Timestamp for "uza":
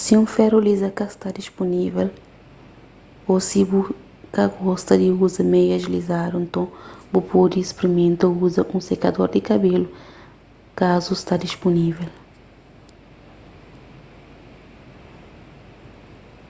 5.26-5.42, 8.46-8.62